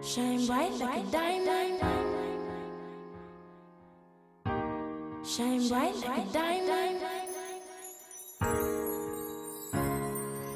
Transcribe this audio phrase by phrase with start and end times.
[0.00, 1.80] Shine bright like a diamond.
[5.26, 7.00] Shine bright like a diamond.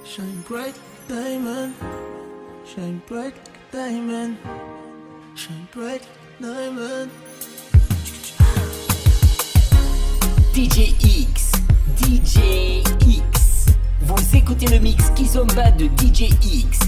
[0.05, 1.75] Shine bright like a diamond.
[2.65, 4.39] Shine bright like a diamond.
[5.35, 6.07] Shine bright
[6.41, 7.11] like a diamond.
[10.55, 11.53] DJ X,
[11.97, 13.67] DJ X.
[14.03, 16.79] Vous écoutez le mix Kizomba de DJ X.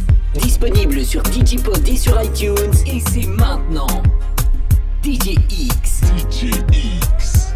[0.41, 2.75] Disponible sur DigiPod et sur iTunes.
[2.87, 4.03] Et c'est maintenant
[5.03, 6.01] DJ X.
[6.19, 7.51] DJ X.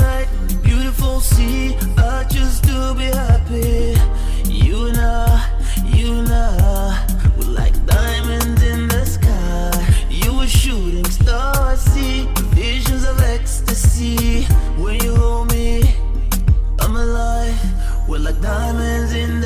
[0.00, 0.28] Light,
[0.62, 1.76] beautiful sea.
[1.96, 3.94] I just to be happy.
[4.44, 5.40] You know,
[5.94, 6.97] you know.
[18.48, 19.37] diamonds in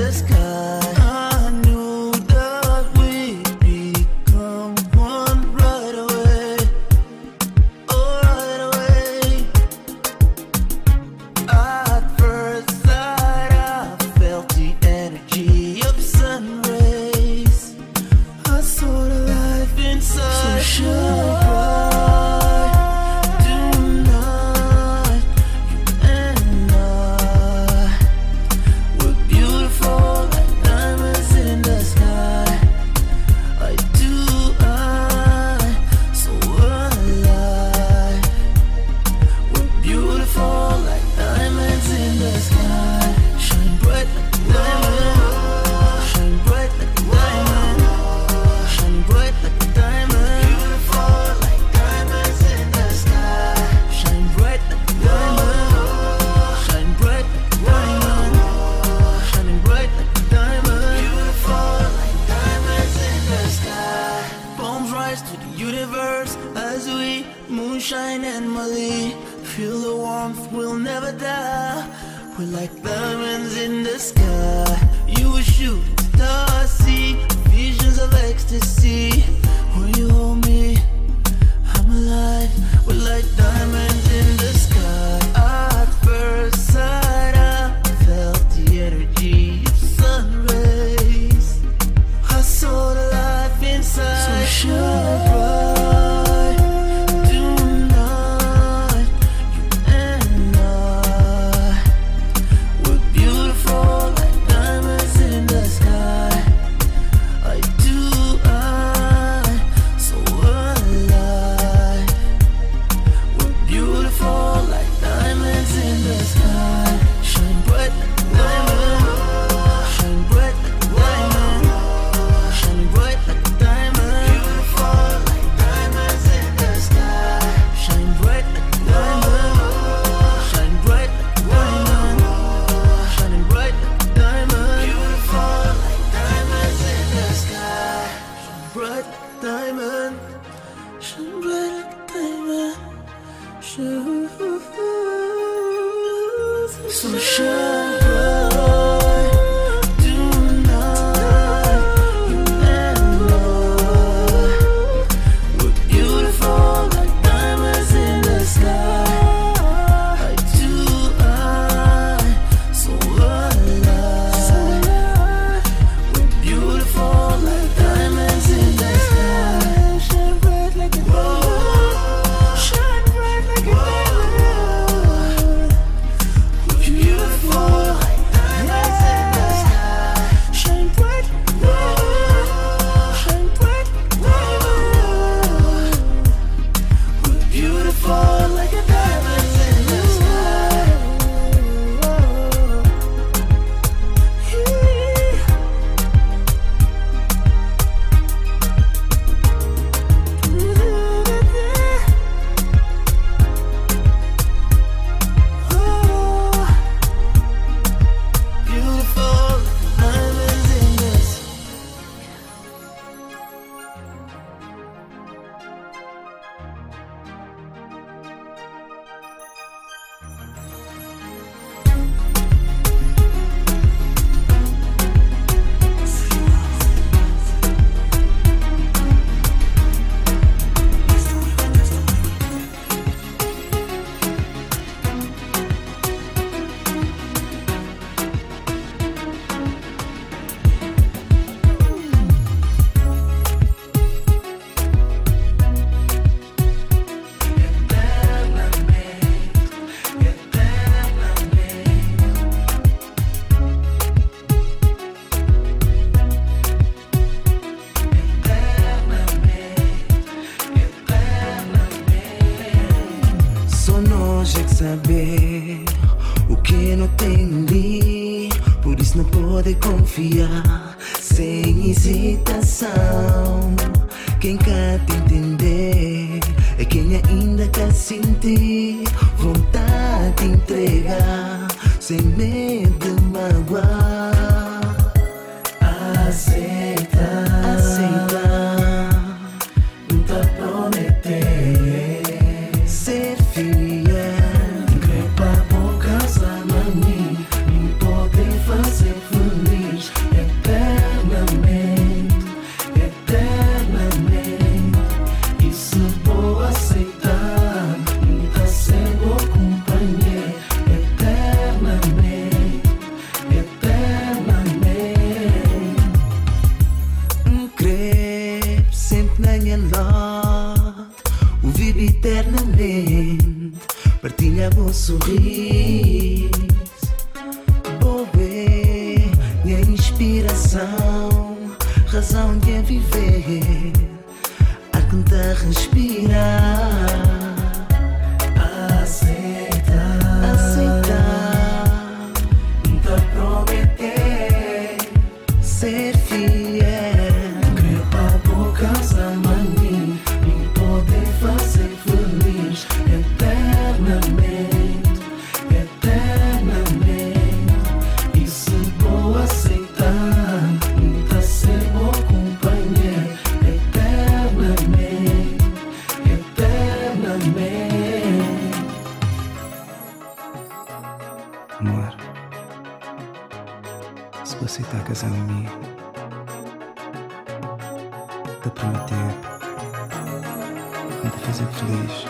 [381.93, 382.27] te fazer feliz,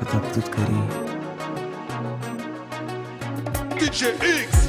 [0.00, 1.00] eu toco tudo.
[3.78, 4.68] DJ X.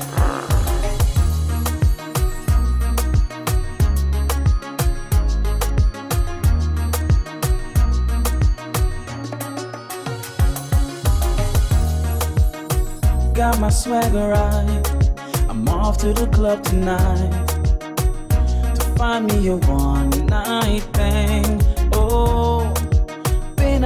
[13.34, 14.82] Got my swagger right.
[15.50, 17.48] I'm off to the club tonight
[18.76, 21.81] to find me a one night thing.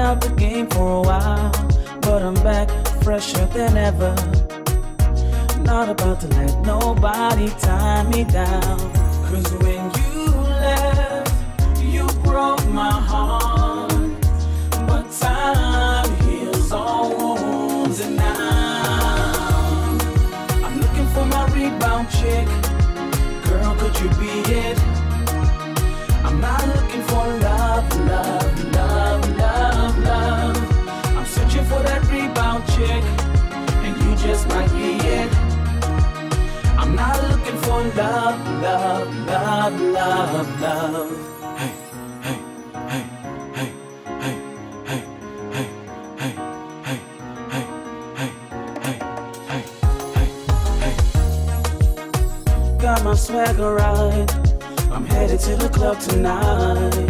[0.06, 1.52] Out the game for a while,
[2.02, 2.70] but I'm back
[3.02, 4.14] fresher than ever.
[5.64, 8.78] Not about to let nobody tie me down.
[9.26, 10.28] Cause when you
[10.62, 11.34] left,
[11.82, 13.45] you broke my heart.
[39.70, 41.12] Love, love, love.
[41.58, 41.72] Hey,
[42.22, 42.38] hey,
[42.88, 43.04] hey,
[43.54, 43.72] hey, hey,
[44.20, 44.36] hey,
[44.86, 45.04] hey, hey,
[45.52, 45.72] hey,
[46.18, 46.34] hey,
[47.52, 47.66] hey,
[48.16, 49.00] hey,
[49.48, 49.64] hey,
[50.14, 50.26] hey,
[50.80, 50.96] hey.
[52.80, 54.30] Got my swagger right.
[54.92, 57.10] I'm headed to the club tonight.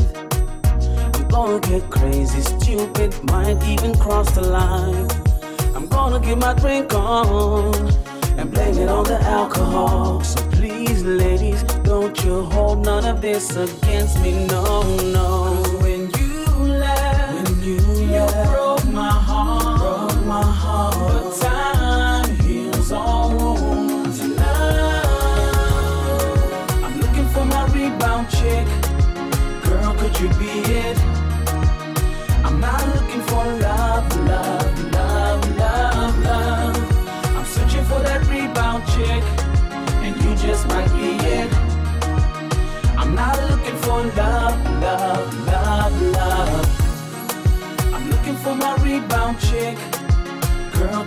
[1.13, 5.09] I'm gonna get crazy, stupid, might even cross the line.
[5.75, 7.75] I'm gonna get my drink on
[8.37, 10.23] and blame it on the alcohol.
[10.23, 10.44] So
[12.23, 15.54] you hold none of this against me, no, no.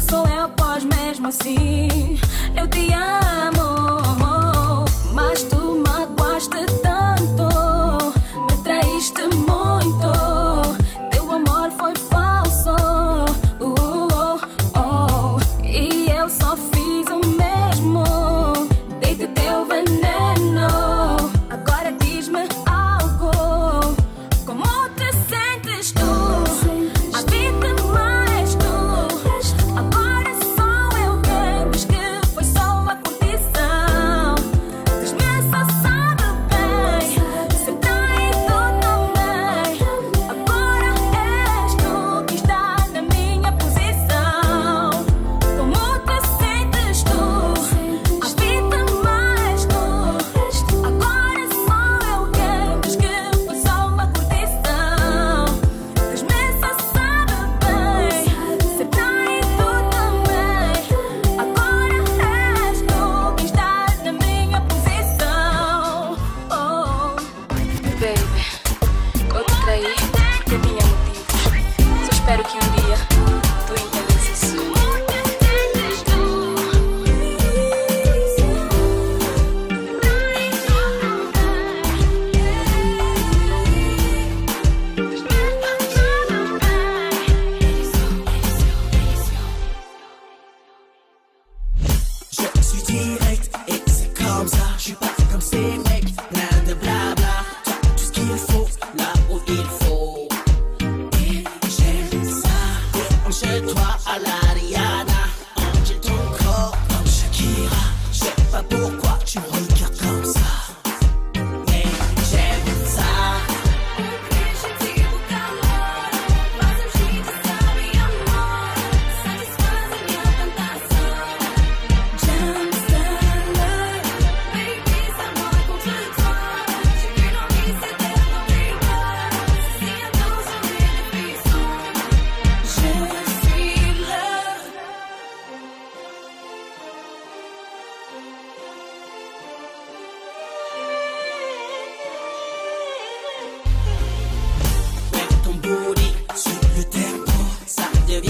[0.00, 2.18] sou eu, pois mesmo assim
[2.56, 3.53] eu te amo.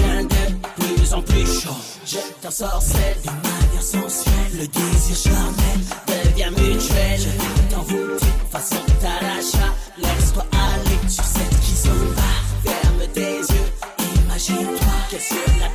[0.05, 1.77] devient de plus en plus chaud.
[2.05, 4.53] Je t'ensorcelle de manière sensuelle.
[4.53, 7.19] Le désir charnel devient mutuel.
[7.19, 9.73] Je t'envoûte de façon d'achat.
[9.97, 12.71] Laisse-toi aller sur cette qui s'en va.
[12.71, 13.69] Ferme tes yeux,
[14.25, 15.69] imagine-toi qu'elle sur la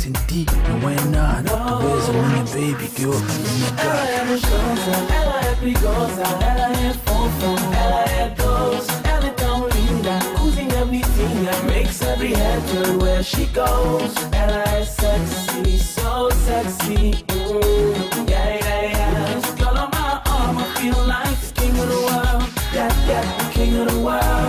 [0.00, 0.46] sin ti
[0.80, 1.52] no hay nada.
[1.82, 3.36] Bésame, baby, que eu me
[3.84, 7.50] Ela é luxosa, ela é perigosa, ela é fofa,
[7.82, 10.18] ela é doce, ela é tão linda.
[10.38, 14.14] Cozinha, vizinha, makes every head turn where she goes.
[14.32, 17.22] Ela é sexy, so sexy.
[17.28, 19.40] Mm, yeah, yeah, yeah.
[19.58, 22.44] Girl on my arm, I feel like king of the world.
[22.72, 24.39] Yeah, yeah, king of the world.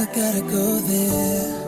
[0.00, 1.58] I gotta go there.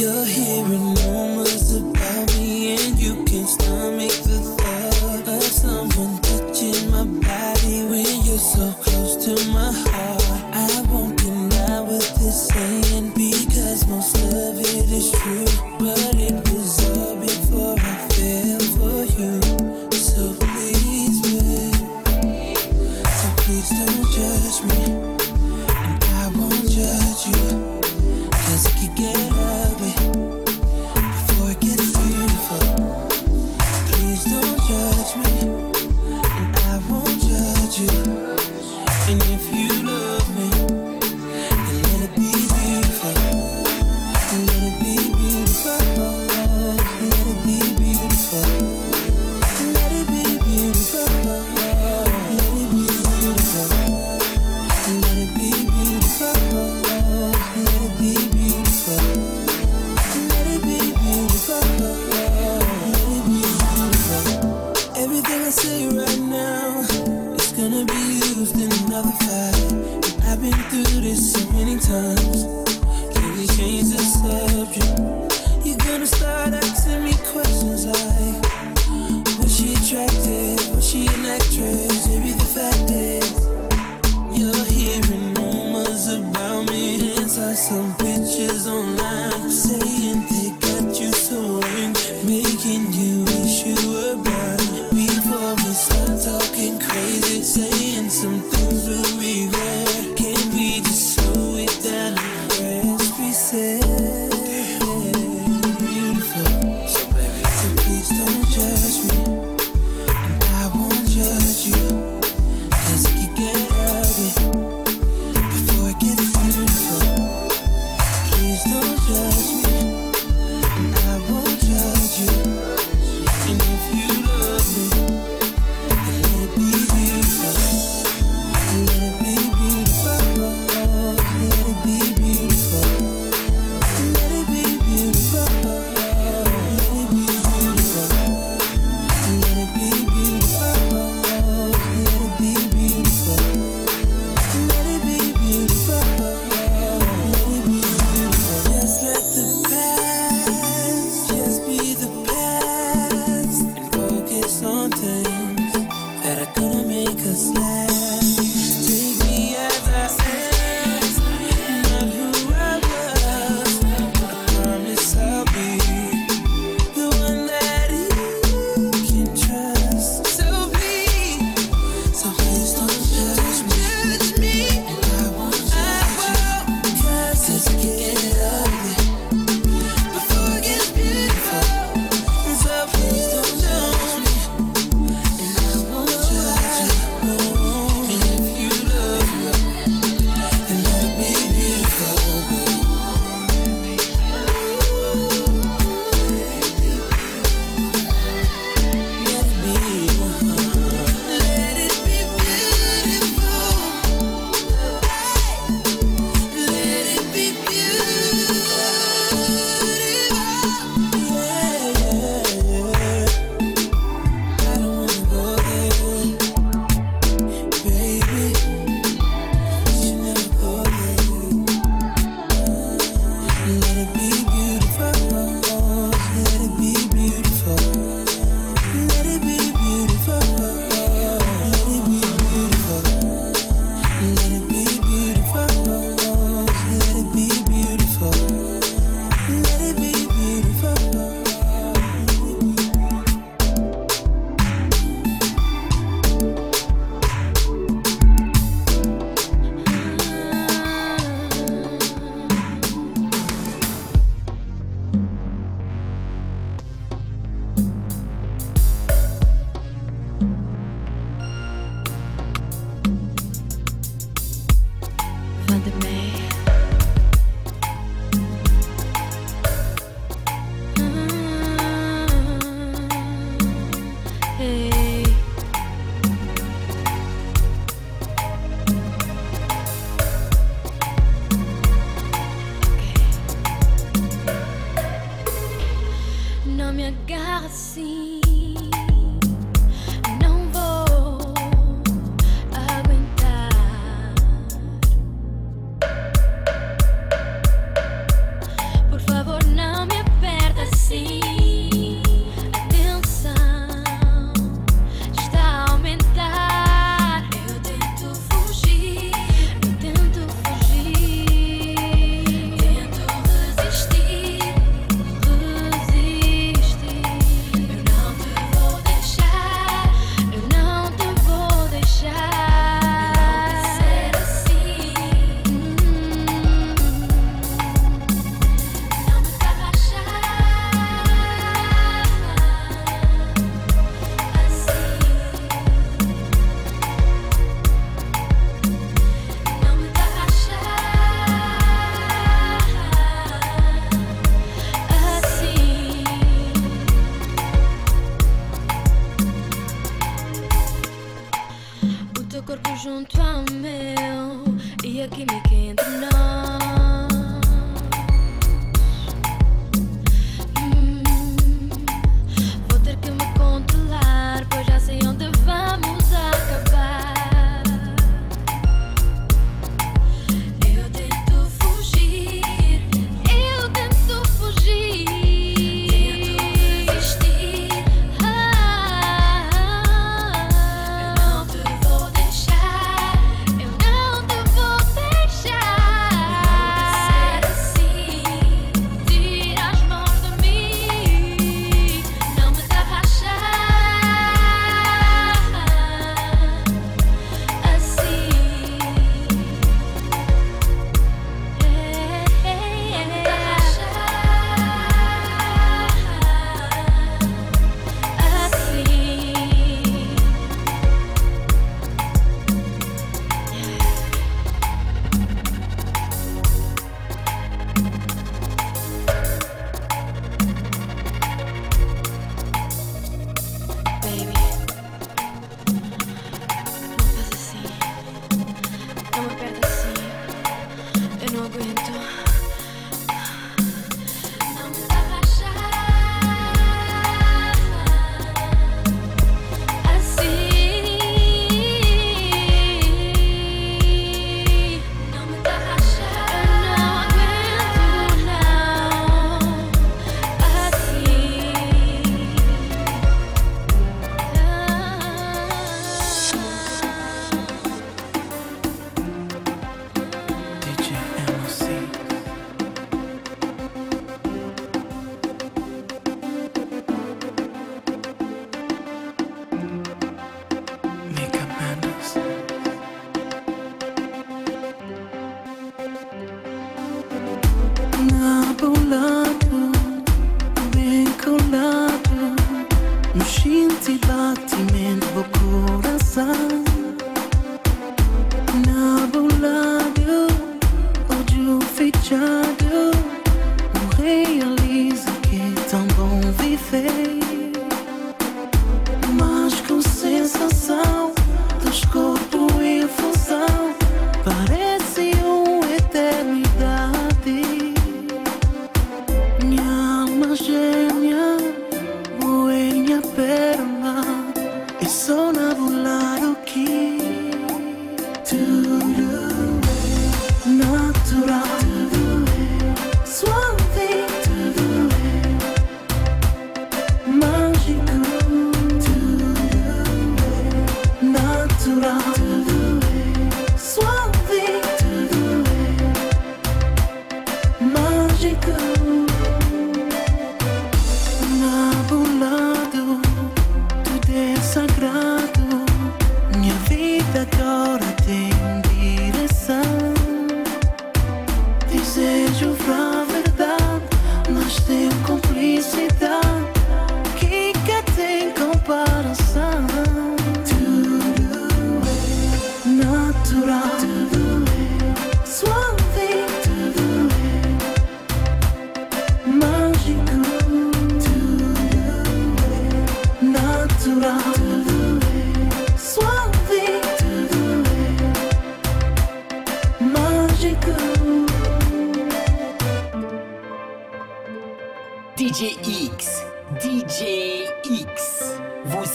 [0.00, 7.04] You're hearing rumors about me, and you can't stomach the thought of someone touching my
[7.04, 10.22] body when you're so close to my heart.
[10.54, 15.69] I won't deny what they're saying because most of it is true.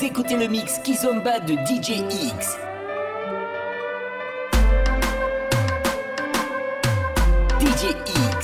[0.02, 2.58] Écoutez le mix Kizomba de DJ X.
[7.60, 8.35] DJ X.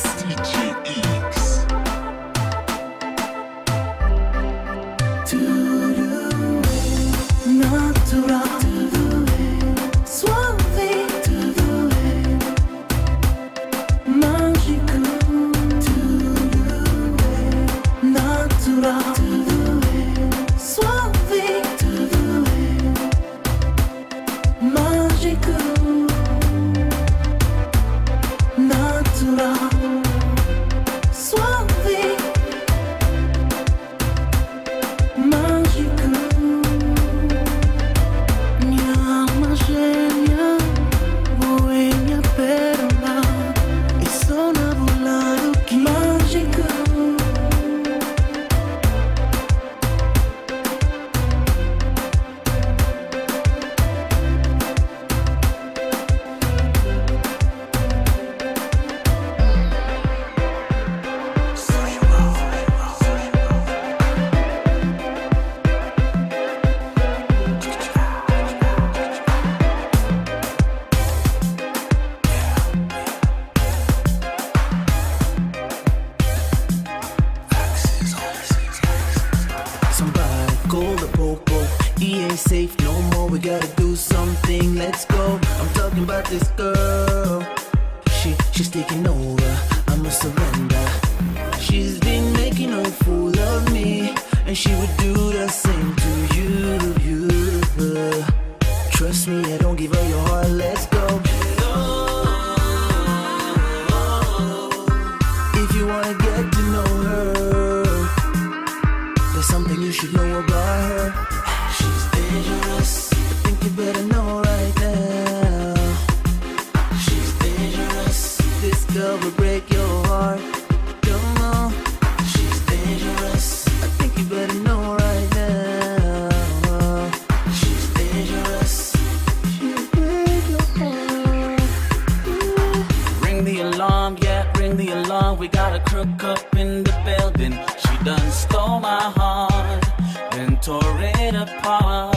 [140.62, 142.16] tore it apart.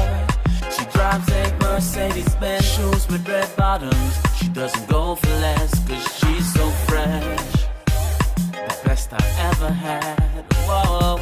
[0.70, 4.14] She drives a Mercedes Benz, shoes with red bottoms.
[4.36, 7.50] She doesn't go for less, cause she's so fresh.
[8.52, 10.44] The best I ever had.
[10.66, 11.16] Whoa.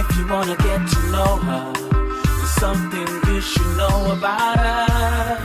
[0.00, 5.38] If you wanna get to know her, there's something you should know about her.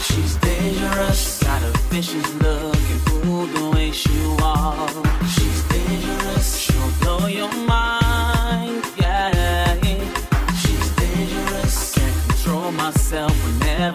[0.00, 2.75] She's dangerous, got a vicious look.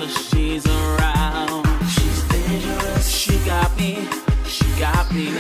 [0.01, 1.65] whenever she's around.
[1.87, 3.07] She's dangerous.
[3.07, 4.07] She got me,
[4.47, 5.31] she got me.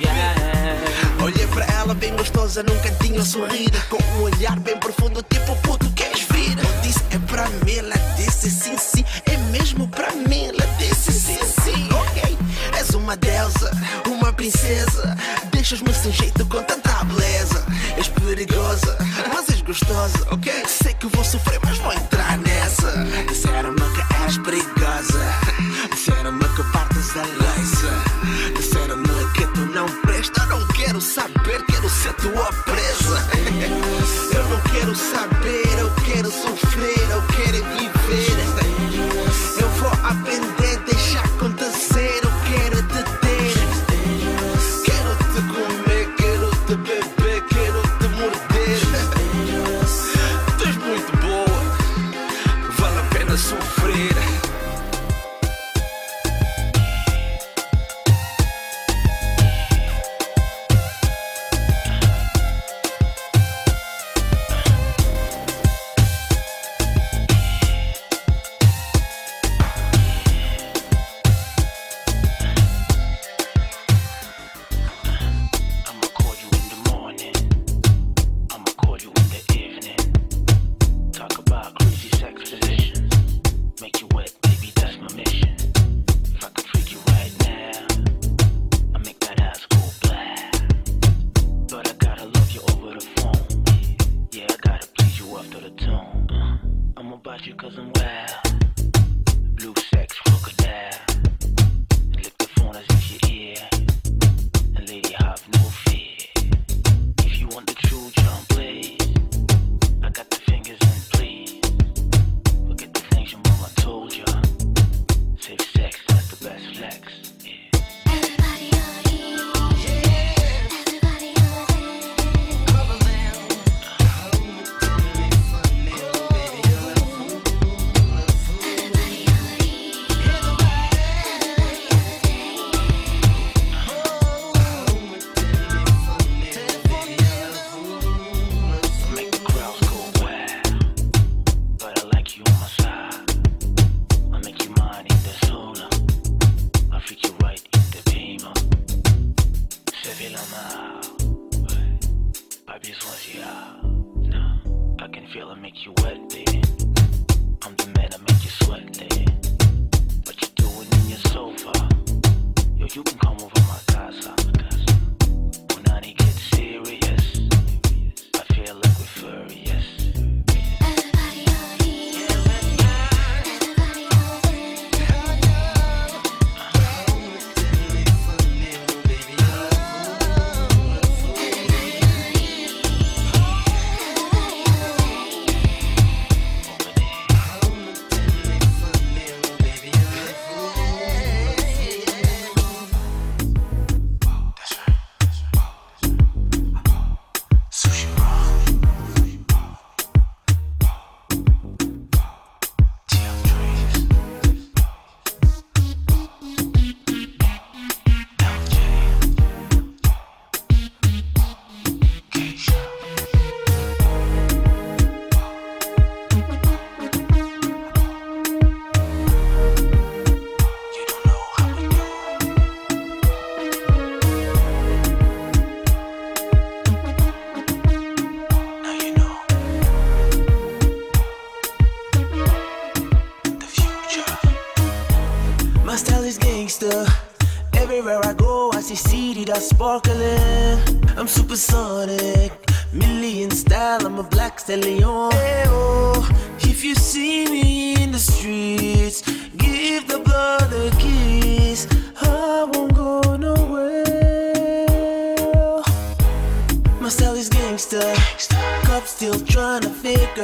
[0.00, 1.22] Yeah.
[1.22, 3.70] Olhei para ela bem gostosa, num cantinho a sorrir.
[3.88, 6.56] Com um olhar bem profundo, tipo puto, queres vir?
[6.58, 9.04] Eu disse é pra mim, ela disse sim, sim.
[9.26, 11.88] É mesmo pra mim, ela disse sim, sim.
[11.92, 12.38] Ok,
[12.78, 13.70] és uma deusa,
[14.06, 15.16] uma princesa.
[15.52, 17.64] Deixas-me sem jeito com tanta beleza.
[17.96, 18.96] És perigosa,
[19.32, 20.50] mas és gostosa, ok?
[20.66, 21.71] Sei que vou sofrer, mas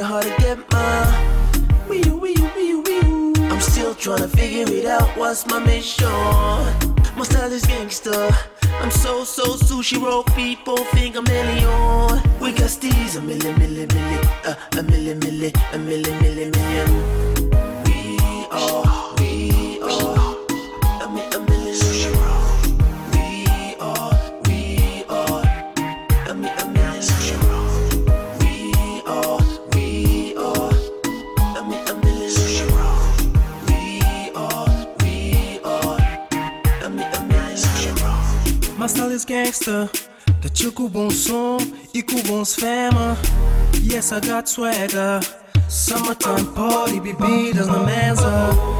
[0.09, 1.29] hard to get my
[3.51, 5.07] I'm still trying to figure it out.
[5.15, 6.07] What's my mission?
[7.15, 8.29] My style is gangster.
[8.81, 10.23] I'm so so sushi roll.
[10.23, 12.21] People think I'm million.
[12.39, 16.89] We got these a million, million, million, uh, a million, million, a million, million, million.
[17.85, 19.08] We are.
[39.29, 39.87] gangster.
[40.41, 41.61] The you bon song,
[41.93, 43.15] you could bon spammer.
[43.79, 45.21] Yes, I got swagger.
[45.67, 48.78] Summertime party, BB, does the man's up.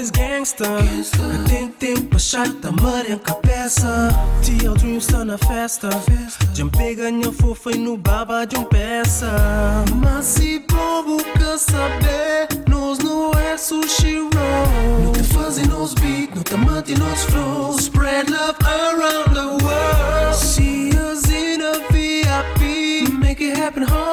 [0.00, 0.64] Is gangsta.
[0.64, 4.08] Eu tenho tempo pra chata, mudem cabeça.
[4.42, 5.90] TL Dreams tá na festa.
[6.54, 9.30] Jumpei, ganha fofa e no baba de um peça.
[9.96, 15.04] Mas se bobo quer saber, nós não é sushi roll.
[15.04, 17.82] Não te fazem nos beat, não te mantém nos flows.
[17.82, 20.36] Spread love around the world.
[20.36, 23.10] See us in a VIP.
[23.12, 24.09] Make it happen all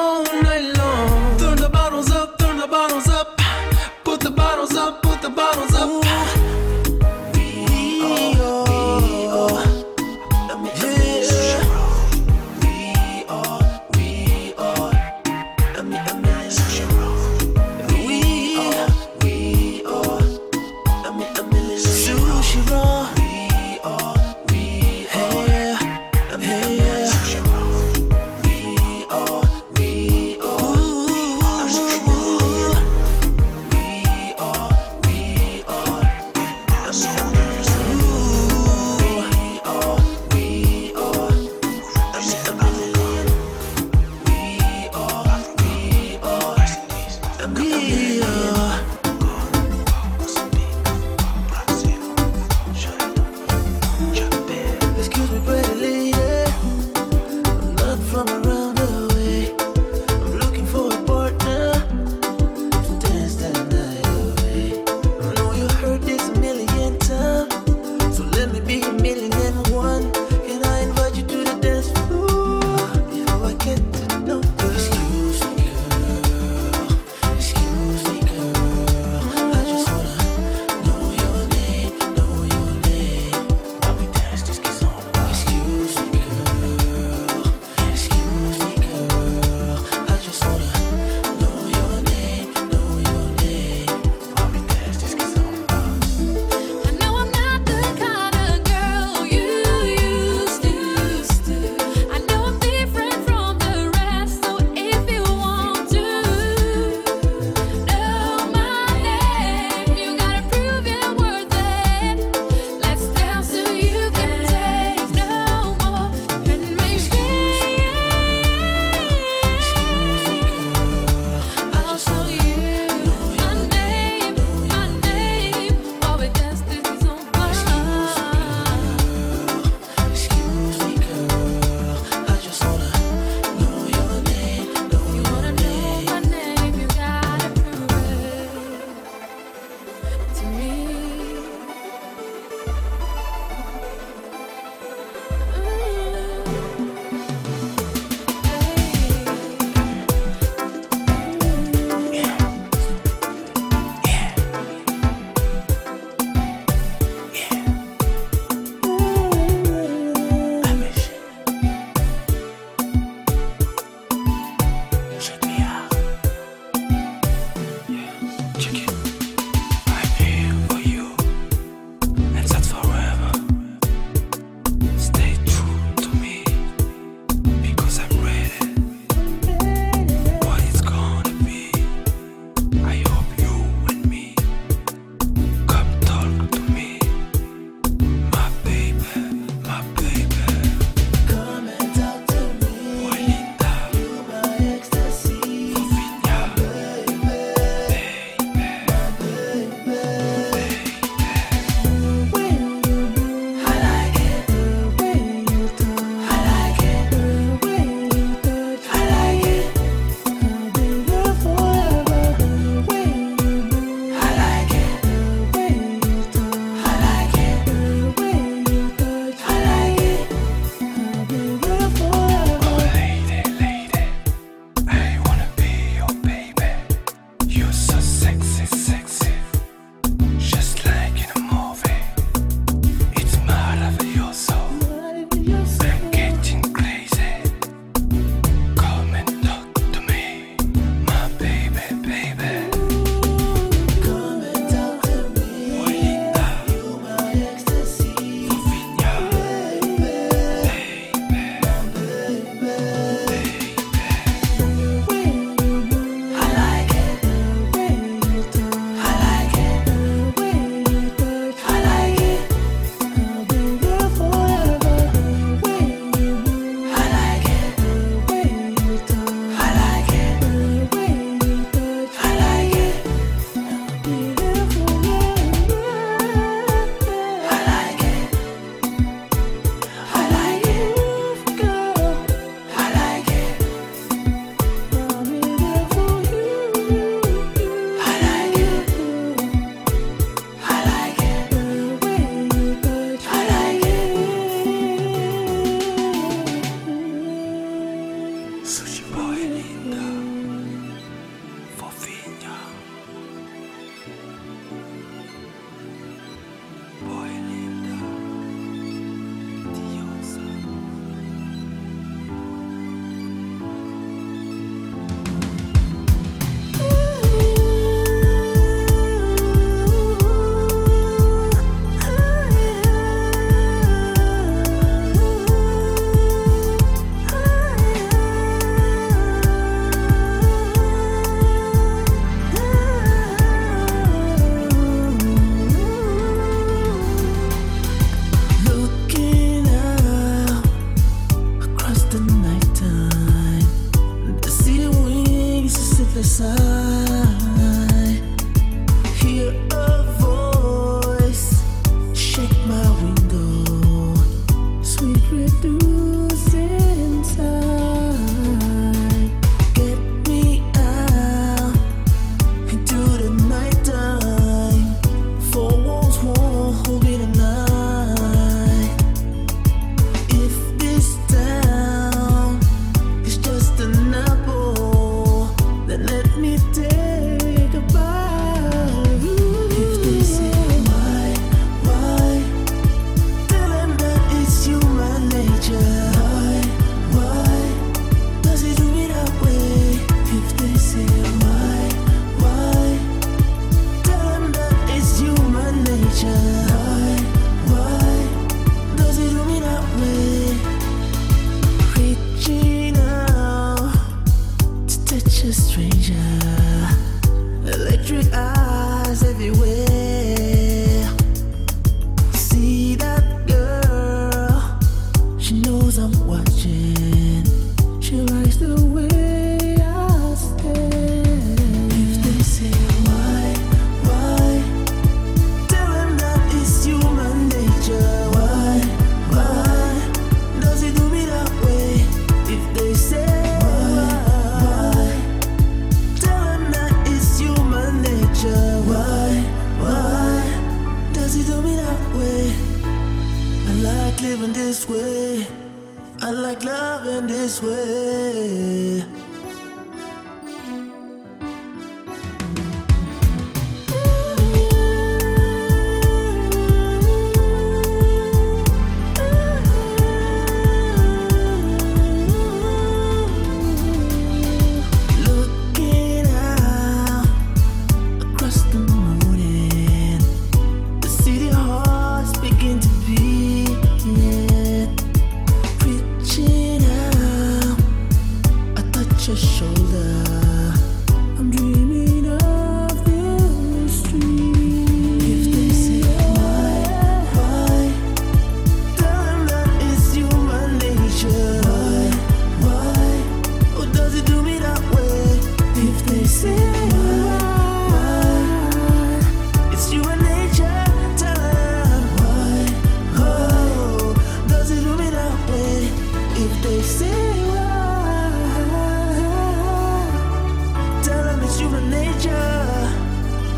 [511.58, 512.78] human nature.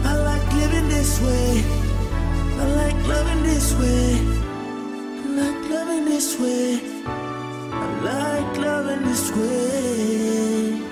[0.05, 1.63] I like living this way.
[2.63, 4.19] I like loving this way.
[5.23, 6.81] I like loving this way.
[7.07, 10.90] I like loving this way.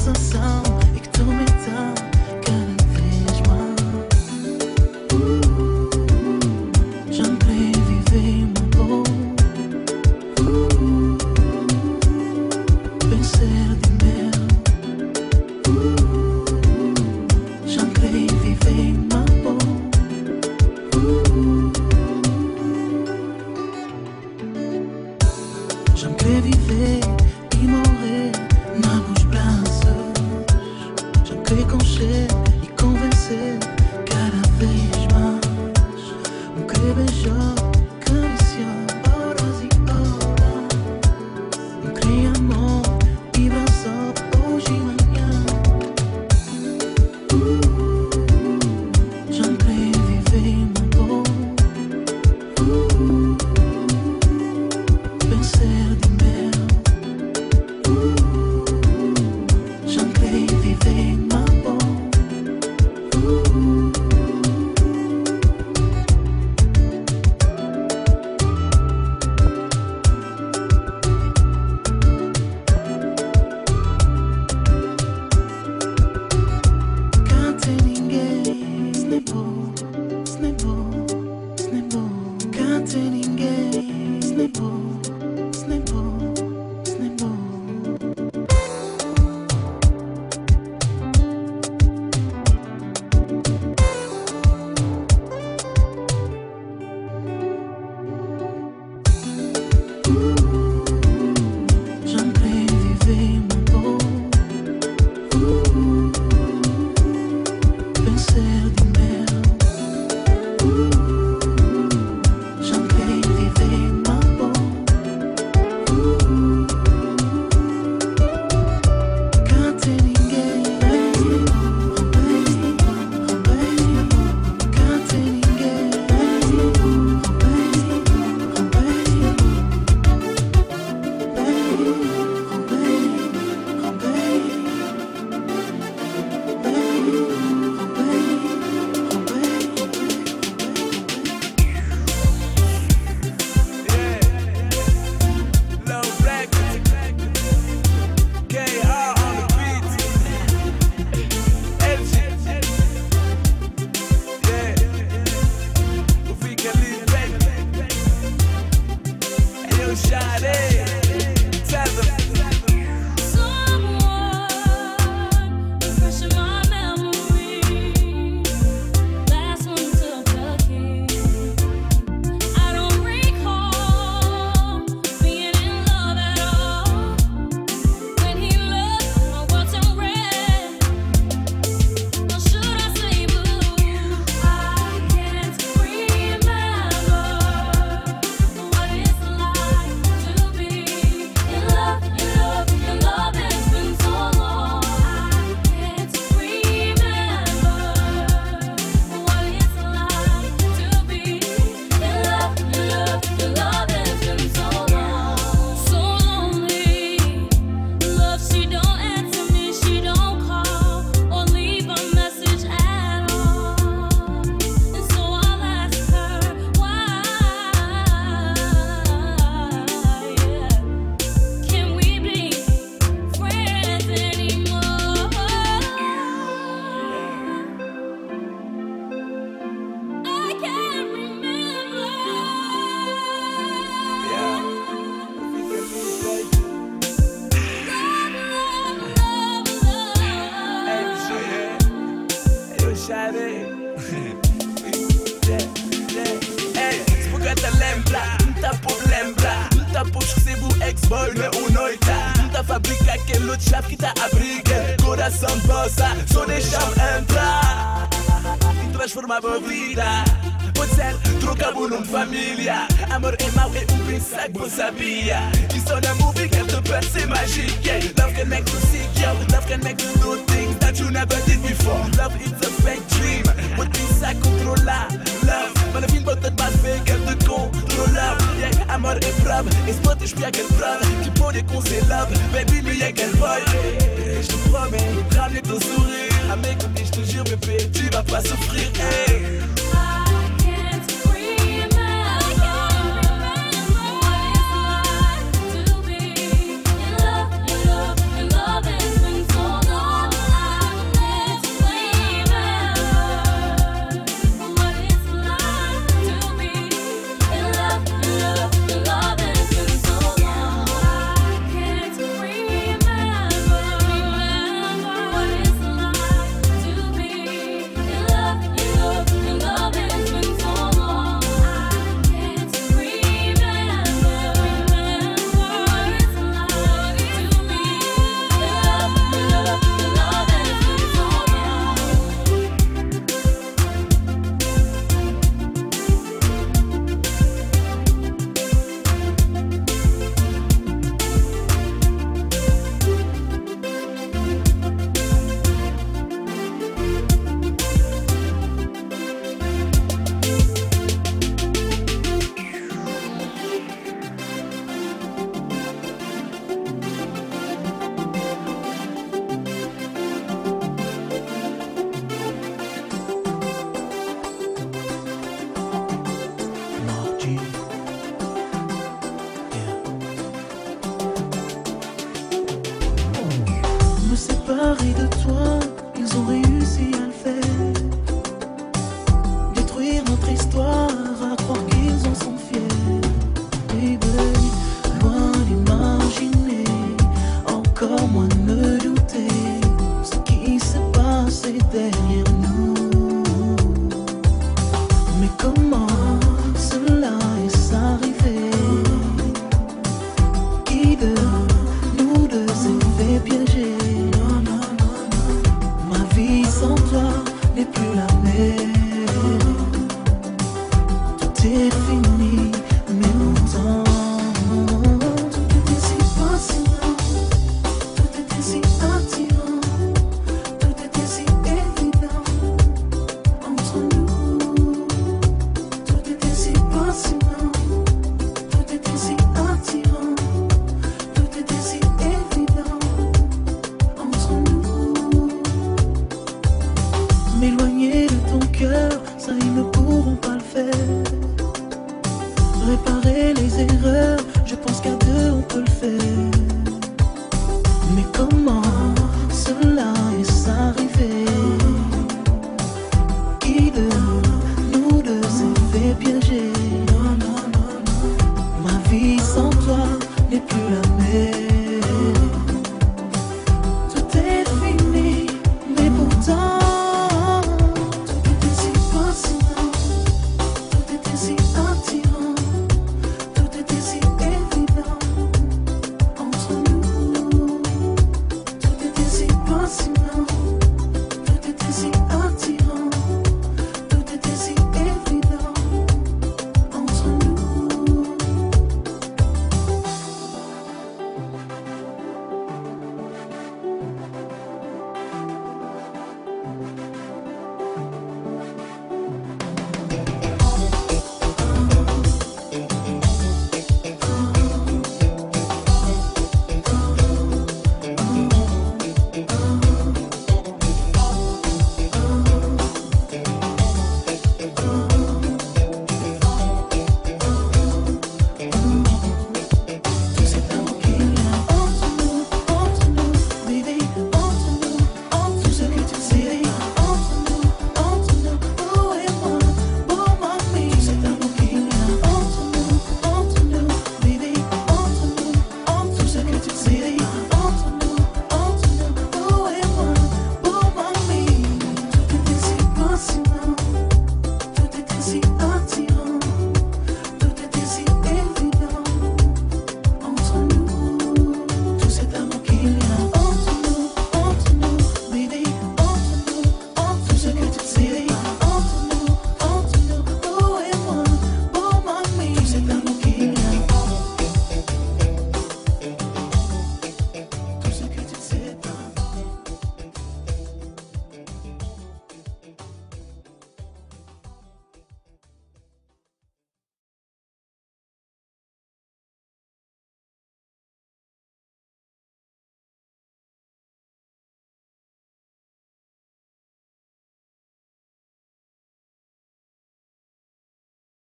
[0.00, 0.79] Sensação